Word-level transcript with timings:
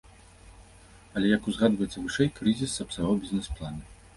Але, 1.19 1.25
як 1.35 1.49
узгадваецца 1.51 1.97
вышэй, 2.07 2.33
крызіс 2.39 2.71
сапсаваў 2.79 3.15
бізнес-планы. 3.27 3.83